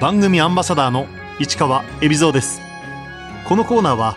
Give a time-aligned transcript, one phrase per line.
[0.00, 1.06] 番組アンバサダーの
[1.38, 2.60] 市川恵比蔵です。
[3.46, 4.16] このコーナーは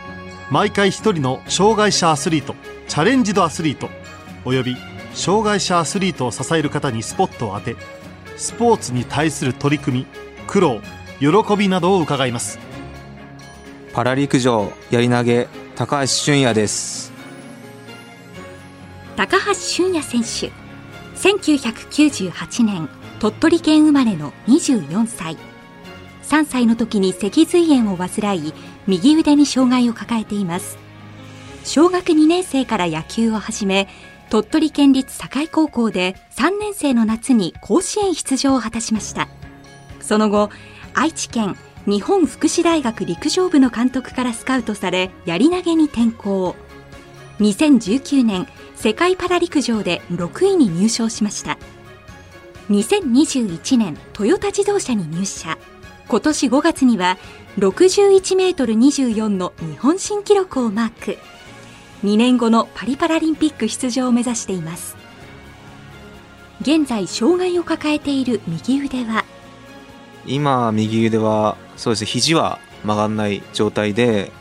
[0.50, 2.56] 毎回一人の障害者アスリート
[2.88, 3.90] チャレンジドアスリート
[4.43, 4.75] および
[5.13, 7.75] 障害者アスリートを支える方にスポットを当て
[8.38, 10.05] スポーツに対する取り組み
[10.48, 10.82] 苦労
[11.20, 12.59] 喜びなどを伺います。
[13.94, 17.12] パラ陸上やり投げ高橋俊也です。
[19.16, 20.52] 高橋俊也選手
[21.18, 22.89] 1998年
[23.20, 25.38] 鳥取県生まれの24歳
[26.27, 28.54] 3歳の時に脊髄炎を患い
[28.85, 30.77] 右腕に障害を抱えています。
[31.63, 33.88] 小学2年生から野球を始め
[34.30, 39.30] 鳥取県立境高校で3年生の夏に甲子園出場を果たしました。
[40.02, 40.49] その後
[40.94, 46.55] 愛知県日本福祉大学陸上部の監督からスカウトされやり投げに転向。
[47.40, 51.57] 2019年世界パラ陸上で6位に入賞しました。
[52.70, 55.57] 2021年トヨタ自動車に入社。
[56.07, 57.17] 今年5月には
[57.57, 61.18] 61メートル24の日本新記録をマーク。
[62.04, 64.95] 2年後のパリパラリンピック出場を目指しています。
[66.62, 69.26] 現在障害を抱えている右腕は？
[70.26, 74.32] 今右腕はそうですね肘は曲がんない状態で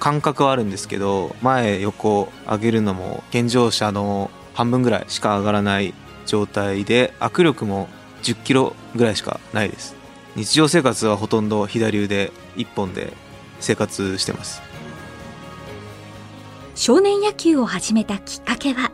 [0.00, 5.94] 感覚はあるんですけど前横上げるのも健常者の半分ぐらいしか上がらない
[6.26, 7.88] 状態で握力も
[8.22, 10.01] 10キロぐらいしかないです。
[10.34, 13.12] 日常生活はほとんど左腕1本で
[13.60, 14.62] 生活してます。
[16.74, 18.90] 少年野球を始めたきっかけは？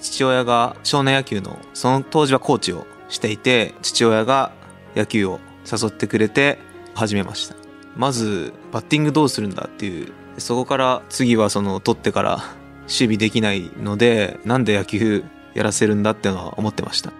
[0.00, 4.52] 父親が少年野球のその当時はコーチをしていて父親が
[4.94, 6.58] 野球を誘ってくれて
[6.94, 7.56] 始めました。
[7.96, 12.36] まずバッティングどうするんだっていうそこから次はその取ってから
[12.82, 17.12] 守備できないのでなんで野球やらせるんだっていうのは思ってました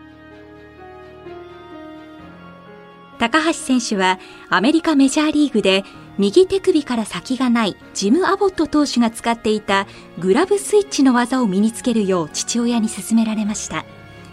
[3.21, 4.19] 高橋選手は
[4.49, 5.85] アメリカメジャーリーグで
[6.17, 9.87] 右手首から先がないジム・アボット投手が使っていた
[10.19, 13.85] グラブスイッチの技を身につけるよう父親に勧められました。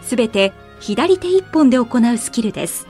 [0.01, 2.87] すべて左手一本で行うスキルです。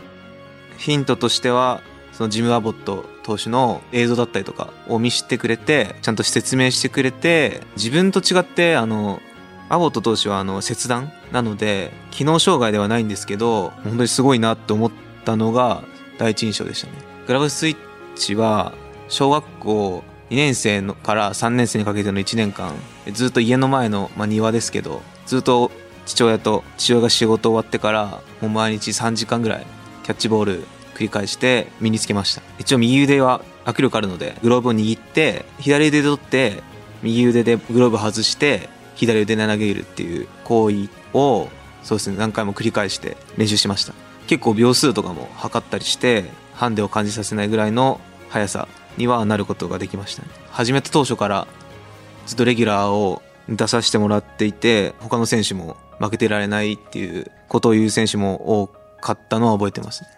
[0.77, 9.19] ヒントとしてはそのジム・アボット投手の映像だったりとかを見せてくれてちゃんと説明してくれて自分と違ってあの
[9.67, 15.83] アボット投手はあの切断なので機能障害ではないんですけど本当にすごいなって思ってたのが
[16.17, 16.93] 第一印象でしたね。
[17.27, 17.77] グラブスイッ
[18.15, 18.73] チは
[19.09, 22.73] 小学校2年生のから3年生にかけての1年間
[23.11, 25.71] ずっと家の前の、まあ、庭ですけどずっと
[26.05, 29.66] 父親と父親が仕事終わってからもう毎日3時間ぐらい
[30.03, 30.63] キャッチボール
[30.95, 32.41] 繰り返して身につけました。
[32.57, 36.63] 一応右腕は握力あるのでグローブを握って左腕で取って
[37.03, 41.49] 右腕でグローブ外して左腕で投げるっていう行為を
[41.83, 44.06] そうですね何回も繰り返して練習しました。
[44.27, 47.99] 結構秒数とかも測ったりしてハンデを感じさせないぐらいの
[48.29, 48.67] 速さ
[48.97, 50.29] にはなることができましたね。
[50.51, 51.47] 始めた当初から
[52.25, 58.67] ずっとレギュラーを出させてもらっていて他の選手も負けてられないっていうことを言う選手も多
[58.99, 60.09] かったのは覚えてますね。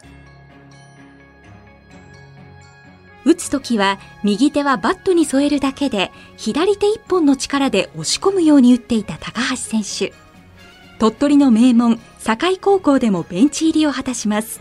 [3.25, 10.13] 打つ時は右手はバットに添えるだけで左手一本の力で押し込むように打っていた高橋選手。
[10.97, 14.59] 鳥取の名門境高校でもベンチ入りを果たします。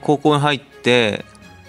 [0.00, 1.24] 高校に入って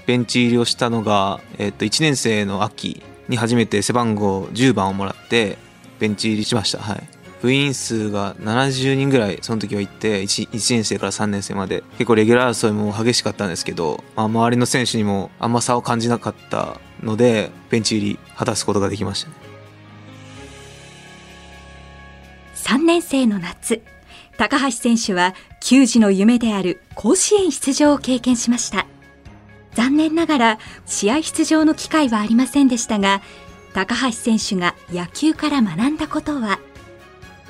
[0.06, 5.57] ベンチ入りをしたのが、えっと1年生の秋に初めて背番号10番をもらって
[6.00, 6.79] ベンチ入りしました。
[6.79, 7.03] はい。
[7.41, 19.35] 部員数が70人ぐらいその時は行って 1, 1年生から3年生まで結構レギュラー争いも激しかったんですけど、まあ、周りの選手にもあんま差を感じなかったのでベンチ入り果たすことができましたね。
[22.53, 23.81] 3年生の夏
[24.41, 28.88] 高橋選手は球児の夢である甲子園出場を経験しました。
[29.75, 33.22] 残念ながら試合出場の機会はありませんでしたが
[33.75, 36.59] 高橋選手が野球から学んだことは。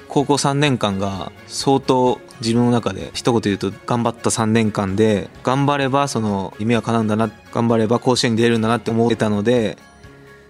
[0.10, 9.78] 高校3年間が相当自分の中で一言言うと頑張った3年間で頑張ればその夢は叶うんだな頑張れば甲子園に出れるんだなって思ってたので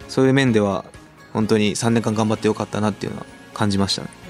[0.08, 0.86] そういう面では
[1.34, 4.21] 本当に3年間頑張ってよかったなっていうのは感じましたね。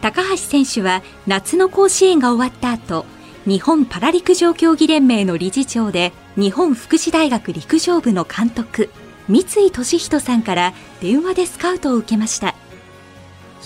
[0.00, 3.04] 高橋選手は夏の甲子園が終わった後
[3.46, 8.90] 日本パラ陸上競技連盟の理事長で日本福祉大学陸上部の監督
[9.28, 12.54] 三井俊人さんから電話でスカウトを受けました。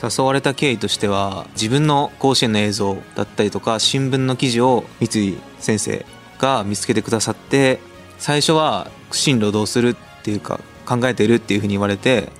[0.02, 6.05] 誘われた経緯としては自分の甲子園の映像だったりとか新聞の記事を三井先生
[6.38, 7.78] が見つけてくださって
[8.19, 12.31] 最初は進路どうするっていうか考えてるっていうふうに言われて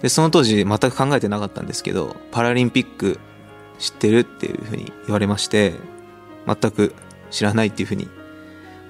[0.00, 3.20] でその当時全く考えてなかったんですけどパラリンピック
[3.82, 5.74] 知ってるっていうふうに言われまして
[6.46, 6.94] 全く
[7.32, 8.08] 知らないっていうふうに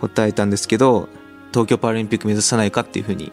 [0.01, 1.09] 答えたんですけど
[1.51, 3.33] 東京パラリンピック目指さないかっていうふうに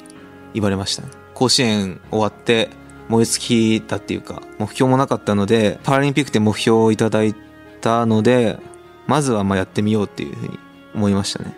[0.54, 1.04] 言われました。
[1.34, 2.70] 甲子園終わって
[3.10, 7.36] 燃え尽きたっていうか目標もなかったのでパラリンピックで目標をいただい
[7.82, 8.58] たので
[9.08, 10.60] まずはまあやってみようっていうふうに
[10.96, 11.58] 思いましたね。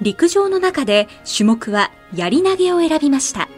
[0.00, 3.48] 陸上の中で種目はやり投げを選びました。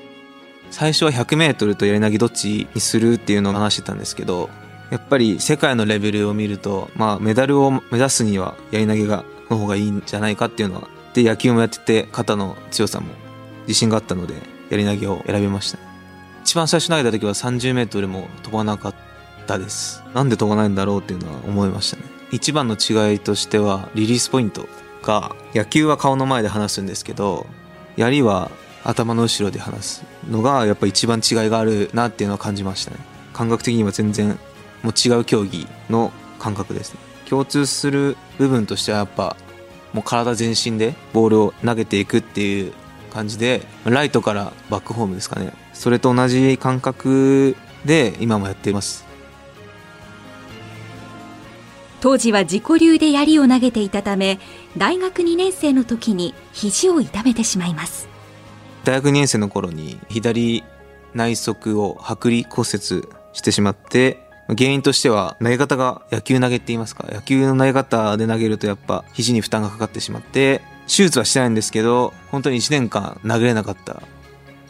[0.71, 4.51] 最初は 100m とやり投げどっちにするっていうのを話してたんですけど
[4.91, 13.09] やっぱり世界のレベルを見ると、まあ、メダルを目指すにはやり投げがの方がいいんじゃないかっていうのはで野球もやってて肩の強さも
[13.63, 14.35] 自信があったので
[14.71, 15.79] やり投げを選びました。
[16.43, 18.95] 一番最初投げた時は 30m も飛ばなかっ
[19.47, 20.03] たです。
[20.15, 22.03] なんで飛ばないんだろうっていうのは思いましたね。
[22.33, 24.69] 一番の違いとしてはリリースポイント
[25.03, 27.47] が野球は顔の前で離すんですけど
[27.97, 28.51] 槍は
[28.85, 30.05] 頭の後ろで離す。
[30.29, 32.99] のがやっぱ一番違いがあるなっていうのは感じましたね。
[33.33, 34.39] 感覚的には全然
[34.83, 37.01] もう違う競技の感覚ですね。
[37.29, 39.37] 共通する部分としてはやっぱ
[39.93, 42.73] もう体全身でボールを投げていくっていう
[43.13, 45.53] 感じでライトからバックホームですかね。
[45.73, 49.07] それと同じ感覚で今もやっています。
[52.01, 54.39] 当時は自己流で槍を投げていたため
[54.77, 58.10] 大学2年生の時に肘を痛めてしまいます。
[58.85, 60.65] 大学2年生の頃に左
[61.15, 64.19] 内側を剥離骨折してしまって
[64.49, 67.07] 原因としては投げ方が野球投げって言いますか？
[67.13, 74.03] 野球の投げ方で投げるとやっぱ肘に負担がかかってしまって手術はしてないんですけど本当に1年間投げれなかった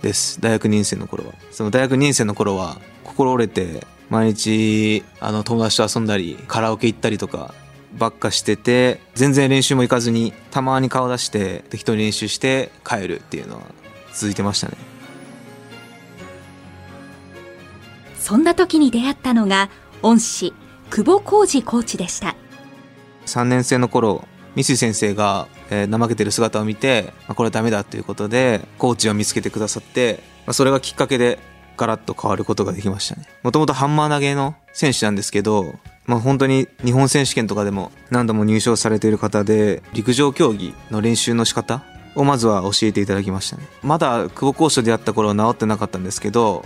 [0.02, 0.40] です。
[0.40, 1.34] 大学2年生の頃は。
[1.50, 7.54] その大学2年生の頃は心折れて毎日あの友達と遊んだりカラオケ行ったりとか
[7.96, 13.62] ばっかしてて全然練習も行かずにたまに顔出して適当に練習して帰るっていうのは
[14.12, 14.76] 続いてましたね。
[18.18, 19.70] そんな時に出会ったのが
[20.02, 20.54] 恩師
[20.90, 22.36] 久保浩二コーチでした。
[23.26, 24.24] 3年生の頃
[24.54, 31.38] 三井先生が、えー、怠けてる姿を見て、まあ、これはダメだということでコーチを見つけてくださって、まあ、それがきっかけで
[31.76, 33.26] ガラッと変わることができましたね。
[33.42, 41.84] もともとハンマー投げの選手なんですけど、まあ、本当に日本選手権とかでも何度も入賞されている方で陸上競技の練習の仕方
[42.14, 43.66] をまずは教えていただきましたね。
[43.82, 46.64] まだ久保講師と出会った頃は治ってなかったんですけど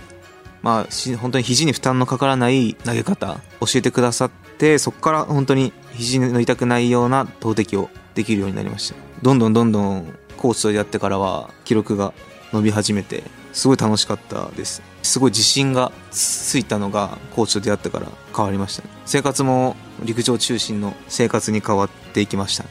[0.65, 0.87] まあ、
[1.19, 8.95] 本当に肘に負担のかからない投げ方教えてくださってそこから本当に肘の痛くないような投擲をできるようになりました。
[9.21, 12.13] どんどんどんどんコーチとやってからは記録が
[12.51, 14.81] 伸び始めてすごい楽しかったです。
[15.03, 22.65] すごい自信がついたのがコーチと出会ってから変わりました、ね、生活も陸上中心の生活に変わっていきました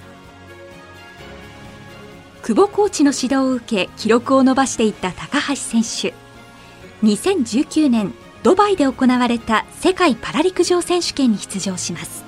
[2.47, 6.13] 久保コーチの指導を受け記録を伸ばしていった高橋選手。
[7.03, 8.13] 2019年
[8.43, 12.23] ドバイで行われた世界パラ陸上選手権に出場します。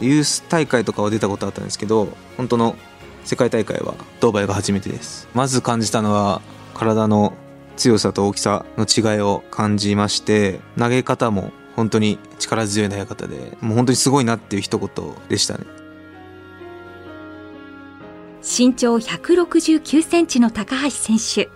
[0.00, 2.76] ユース大会とかは出たことあったんですけど本当の
[3.24, 5.26] 世界大会はドバイが初めてです。
[5.34, 6.40] まず感じたのは
[6.72, 7.32] 体の
[7.76, 14.88] 強さと大きさの違いを感じまして投げ方も本当に力強い投げ方でもう本当にすごいなっていう一言
[15.28, 15.64] でしたね。
[18.48, 21.50] 身長169センチの高橋選手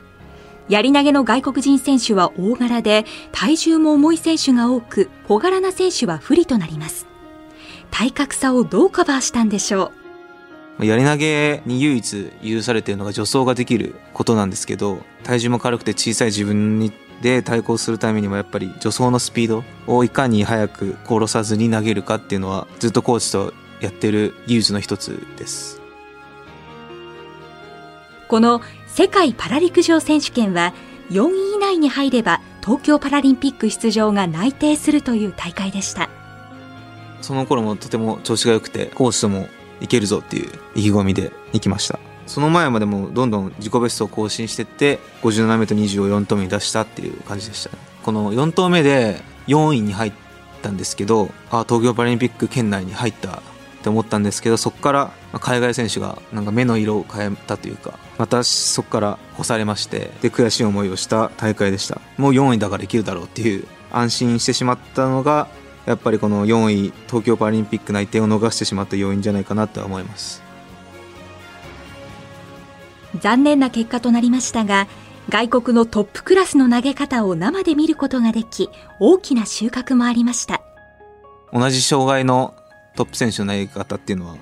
[0.69, 7.07] やり投げの外国人選手は大柄で、体重も重い選手が多く、小柄な選手は不利となります。
[7.91, 9.91] 体格差をどうカバーしたんでしょ
[10.79, 10.87] う？
[10.87, 25.80] やり投げに唯一許されているのが助走ができることなんですけど、体重も軽くて小さい自分にで対抗するためにもやっぱり助走のスピードをいかに速く殺さずに投げるかっていうのはずっとコーチとやってる技術の一つです。
[28.31, 30.73] この世界パラ陸上選手権は
[31.11, 36.09] 4位以内に入れば東京パラリンピック出場が内定するという大会でした。
[37.23, 39.49] その頃もとても調子が良くてコースとも
[39.81, 41.99] いけるぞっていう意気込みで行きました。
[42.29, 47.71] その前までもどんどん自己ベストを更新してって 57m20 を4投目に出したっていう感じでした、
[48.05, 50.13] この4投目で4位に入っ
[50.63, 53.43] たんですけどあ東京パラリンピック圏内に入った
[53.81, 55.11] って思ったんですけどそこから
[55.41, 62.01] 海外選手がなんか目の色を変えたというかまたそこから干されましてで悔しい思いをした大会でした。
[62.19, 65.49] もう4位だからいけるだろうっていう安心してしまったのが
[65.87, 70.43] やっぱりこの4位東京パラリンピック内定を逃してしまった要因じゃないかなとは思います。
[73.19, 74.87] 残念な結果となりましたが
[75.31, 78.69] 外国のトップクラスの投げ方を生で見ることができ
[79.01, 80.61] 大きな収穫もありました。
[81.53, 82.55] 同じ障害の
[82.97, 84.37] トップ選手の投げ方っていうのは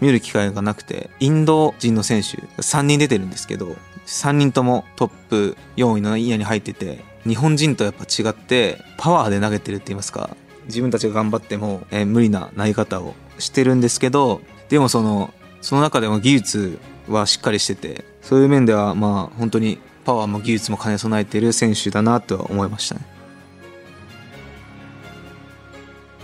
[0.00, 16.78] 見る機会がなくてインド人の選手3人出てるんですけど3人ともトップ4位の以内に入ってて日本人とやっぱ違ってパワーで投げてるって言いますか自分たちが頑張っても、えー、無理な投げ方をしてるんですけどでもそのその中でも技術
[17.08, 23.11] はしっかりしててそういう面ではまあ本当にパワーも技術も兼ね備えてる選手だなとは思いましたね。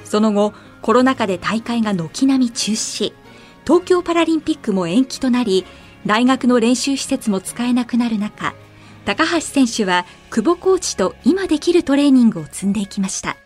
[0.08, 3.12] その後コロナ禍で大会が軒並み中止。
[3.64, 5.66] 東京パラリンピックも延期となり
[6.06, 8.54] 大学の練習施設も使えなくなる中
[9.04, 13.36] 高橋選手は久保コーチと今できるトレーニングを積んでいきました。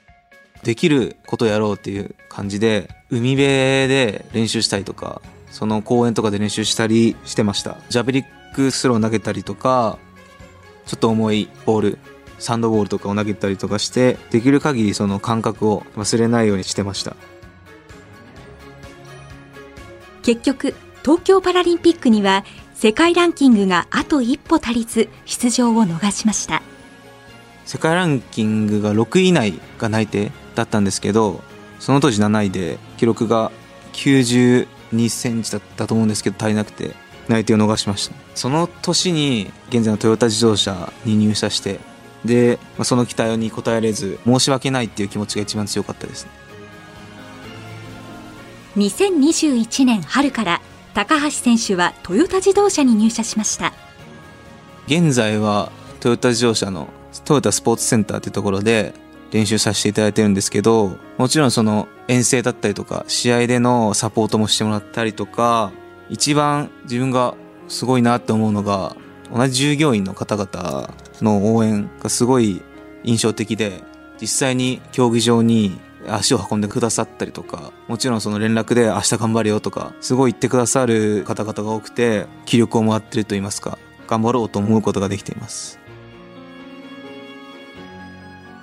[0.62, 3.42] できることやろうっていう感じで海辺
[3.88, 7.78] で練習したりとかその公園とかで練習したりしてました。
[7.88, 9.98] ジャベリックスロー投げたりとか
[10.86, 11.98] ちょっと重いボール
[12.42, 17.16] サンドボールとかを投げたりとかしてできる限りその感覚を忘れないようにしてました。
[20.22, 22.44] 結局東京パラリンピックには
[22.74, 26.62] 世界ランキングがあと一歩足りず出場を逃しました。
[27.64, 31.42] 世界ランキングが6位以内が内定だったんですけど
[31.78, 33.52] その当時7位で記録が
[33.92, 34.66] 92
[35.08, 36.90] センチだったと思うんですけど足りなくて
[37.28, 38.14] 内定を逃しました。
[38.34, 41.78] その年に現在のトヨタ自動車に入社して
[42.24, 46.30] で、まあ、その期待に応えれず申し訳ないっていう気持ちが一番強かったですね。
[48.76, 50.62] 2021年春から
[50.94, 53.72] 高橋選手はトヨタ自動車に入社しました。
[54.86, 56.88] 現在はトヨタ自動車の
[57.24, 58.94] トヨタスポーツセンターっていうところで
[59.30, 65.72] 練習させていただいてるんですけどもちろんその遠征だったりとか試合でのサポートもしてもらったりとか
[66.10, 67.34] 一番自分が
[67.68, 68.96] すごいなって思うのが
[69.32, 72.60] 同じ従業員の方々の応援がすごい
[73.02, 73.82] 印象的で
[74.20, 85.78] 実際に競技場に足を運んでくださったりとかもちろんその連絡で明日頑張れよとかすごい言ってくださる方々が多くて気力をもらってると言いますか頑張ろうと思うことができています。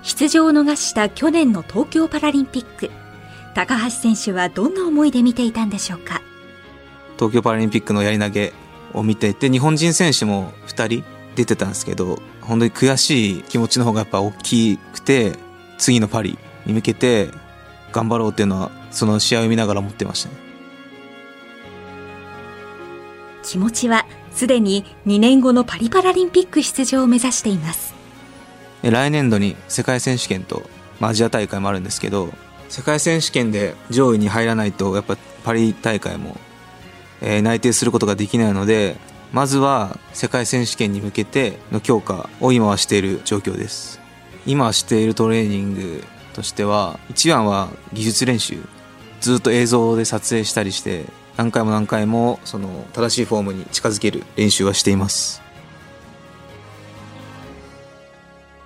[0.02, 2.90] 出場を逃した去年の東京パラリンピック。
[3.54, 6.22] 高橋選手はどんな思いで見ていたんでしょうか？
[7.16, 8.52] 東京パラリンピックのやり投げ
[8.94, 11.04] を見ていて日本人選手も2人
[11.36, 15.36] 出てたんですけど本当に悔しい気持ちの方がやっぱ大きくて
[15.78, 17.28] 次のパリに向けて
[17.92, 20.34] 頑張ろうっていうのはその試合を見ながら思ってましたね。
[23.42, 27.94] 気持ちはすでに2年後のパリパラリンピック出場を目指しています。
[28.82, 30.62] 来年度に世界選手権と、
[31.00, 32.32] まあ、アジア大会もあるんですけど
[32.70, 36.36] 世界選手権で上位に入らないとやっぱパリ大会も、
[37.20, 38.96] えー、内定することができないので
[39.32, 44.00] まずは世界選手権に向けての強化を今はしている状況です。
[44.46, 48.58] 今しているトレーニングとしては一番は技術練習。
[49.20, 51.04] ずっと映像で撮影したりして
[51.36, 55.42] 何回も何回もその正しいフォームに近づける練習はしています。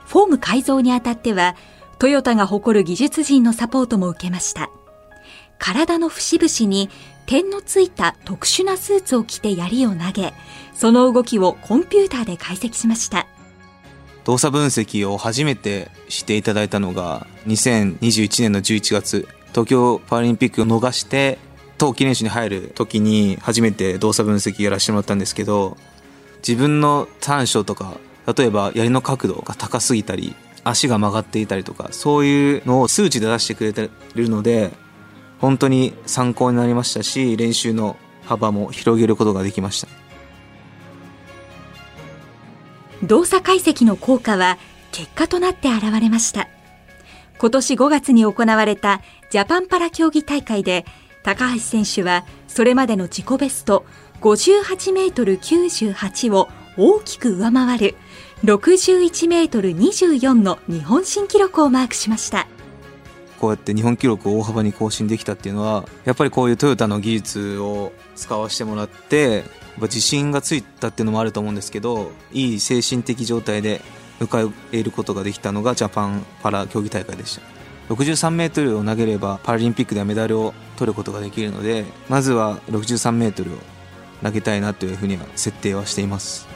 [0.07, 1.57] フォーム改造にあたっては
[1.99, 4.71] トヨタが誇る技術陣のサポートも受けました。
[5.59, 6.91] 体の節々に
[7.27, 10.35] 点のついた特殊なスーツを着て槍を投げ
[10.75, 13.27] その動きをコンピューターで解析しました。
[14.25, 21.39] 動作分析を初めてしていただいたのが2021年の11月東京パラリンピックを逃して
[21.77, 25.77] 冬季練習に入る時に初めて動作分析やらせてもらったんですけど
[26.39, 27.99] 自分の短所とか
[28.37, 30.35] 例えば槍の角度が高すぎたり
[30.65, 34.73] 足が曲がっていたりとかそういうのを数値で出してくれてるので
[35.39, 39.89] 本当に参考になりましたし練習の幅も広げることができました。
[43.03, 44.57] 動作解析の効果は
[44.93, 46.49] 結果となって現れました。
[47.39, 50.87] 今年5月に行われたジャパンパラ競技大会で
[51.25, 53.85] 高橋選手はそれまでの自己ベスト
[54.21, 57.95] 58メートル98を大きく上回る
[58.45, 62.47] 61メートル24の日本新記録をマークしました。
[63.41, 69.45] こうやって日本記録を大幅に更新できたっていうのはやっぱりこういうトヨタの技術を使わせてもらって
[69.81, 73.81] 自信がついたっていうのもあると思うんですけどいい精神的状態で
[74.21, 77.43] 迎えることができたのがジャパンパラ競技大会でした。
[77.89, 83.59] 63メートルを投げればパラリンピックではメダルを取ることができるのでまずは63メートルを
[84.23, 86.49] 投げたいなというふうには設定はしています。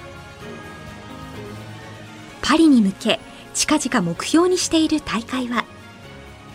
[2.41, 3.21] パリに向け
[3.53, 5.67] 近々目標にしている大会は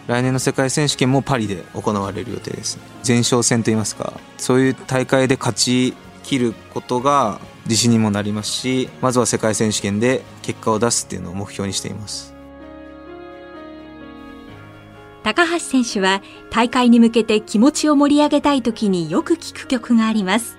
[0.08, 5.94] 来年の世界選手権もパリで行われる予定です前哨戦といいますかそういう大会で勝ち
[6.24, 12.34] 切ることが自信にもなりますしまずは世界選手権で結果を出すっていうのを目標にしています。
[15.24, 20.58] 高橋選手は大会に向けて気持ちを盛り上げたい時によく聴く曲があります。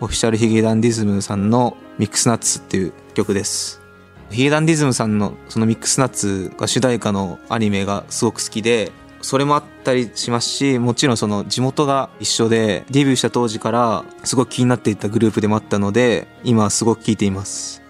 [0.00, 3.80] オフィシャルヒゲダンディズムさんのミックスナッツっていう曲です
[4.30, 8.92] ヒゲダンディズムさんのそのミックスナッツが主題歌のアニメがすごく好きで
[9.22, 17.82] それもあったりしますしもちろんその地元が一緒でデビューした当時からすごく気になっていたグループでもあったので今すごく聴いています。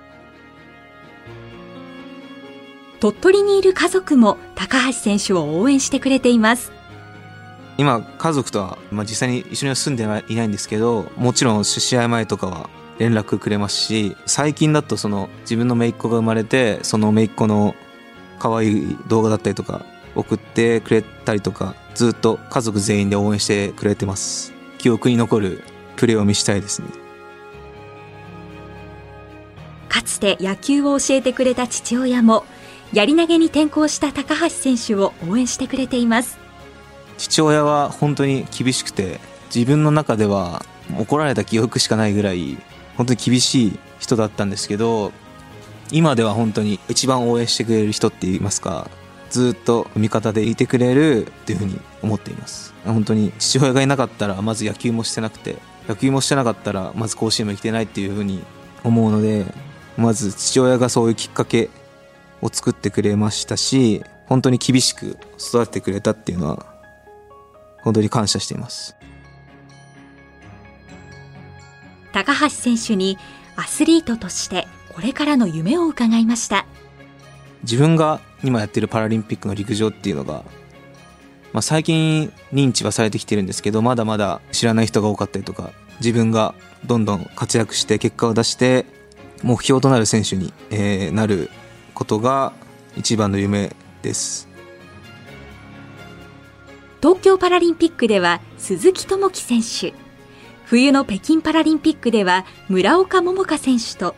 [3.00, 6.72] 鳥取にいる家族も高橋選手を応援してくれています。
[7.78, 17.74] 今家族とは、まあ、実際に一緒には住んではいないんですけどもちろん試合前とかは連絡くれますし最近だとその自分の姪っ子が生まれてその姪っ子の
[18.38, 19.84] 可愛い動画だったりとか
[20.14, 24.52] 送ってくれたりとかずっと家族全員で応援してくれてます。
[24.78, 25.62] 記憶に残る
[25.96, 26.88] プレーを見したいですね。
[29.88, 32.44] かつて野球を教えてくれた父親も
[32.92, 36.38] やり投げに転向した高橋選手を応援してくれています。
[37.18, 39.20] 父親は本当に厳しくて
[39.54, 40.64] 自分の中では
[40.98, 42.58] 怒られた記憶しかないぐらい
[42.96, 45.12] 本当に厳しい人だったんですけど
[45.90, 48.90] 今では本当に一番応援してくれる人って言いますか
[49.30, 52.74] ずっと味方でいてくれるっていうふうに思っています。
[52.84, 55.56] 本当に父親がいなかったらまず野球もしてなくて
[55.88, 58.42] 野球もしてなかったらまず甲子園も行けないっていうふうに
[58.84, 59.44] 思うので
[59.96, 61.70] まず父親がそういうきっかけ
[62.42, 66.66] を作ってくれましたし本当に厳しく育ててくれたっていうのは
[67.82, 68.95] 本当に感謝しています。
[72.12, 73.18] 高橋選手に
[73.56, 76.66] アスリートとしてこれからの夢を伺いました。
[77.62, 80.44] 自分が今やってるパラリンピックの陸上っていうのが、
[81.52, 88.86] まあ、最近認知はされてきてるんですけどまだまだ知らない人が多かったりとか自分がどんどん活躍して結果を出して
[89.42, 91.50] 目標となる選手に、えー、なる
[91.94, 92.52] ことが
[92.96, 94.48] 一番の夢です。
[97.02, 100.05] 東京パラリンピックでは鈴木智樹選手
[100.66, 104.16] 冬の北京パラリンピックでは村岡桃佳選手と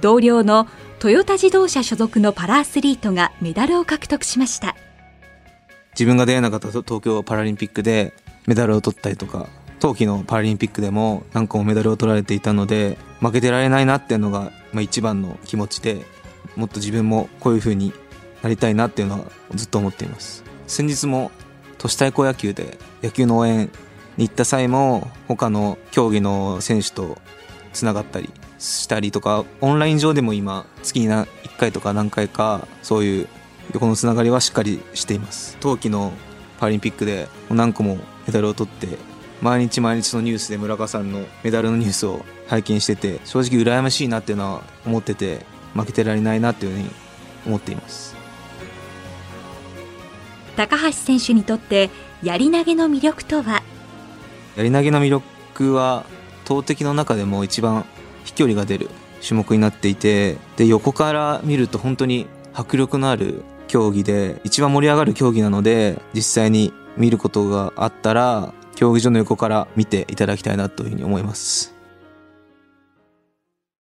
[0.00, 0.66] 同僚の
[0.98, 4.74] トヨタ自動車所属のパラアスリートがメダルを獲得しました。
[5.92, 8.12] 自分が出会えなかった東京パラリンピックで
[8.46, 16.04] メダルを取ったりとか冬季のパラリンピックでも何個もメダルを取られていたので負けてられないなっていうのが、まあ、一番の気持ちで
[16.56, 17.92] もっと自分もこういう風に
[18.42, 20.42] なりたいなっていうのはずっと思っています。
[20.66, 21.30] 先日も
[21.78, 23.70] 都市対抗野球で野球の応援
[24.16, 27.18] に行った際も他の競技の選手と
[27.72, 31.26] つながったりしたりとかオンライン上でも今月に1
[31.58, 33.28] 回とか何回かそういう
[33.74, 35.56] 横のつながりはしっかりしています。
[35.60, 36.12] 冬季の
[36.58, 38.96] パラリンピックで何個もメダルを取って
[39.42, 46.90] 毎日毎日のニュースで村川さんのメダルのニュースを拝見してて正直羨ましいなっていうのは思ってて負けてられないなっていうふうに
[47.46, 48.16] 思っています。
[50.56, 51.90] 高橋選手にとって
[52.22, 53.62] やり投げの魅力とは？
[54.56, 56.04] やり投げの魅力は
[56.44, 57.84] 投擲の中でも一番
[58.24, 58.88] 飛距離が出る
[59.26, 71.75] 種目になっていてで横から見ると本当に迫力のある競技で一番盛り上がる競技なので実際に見ることがあったら競技場の横から見ていただきたいなというふうに思います。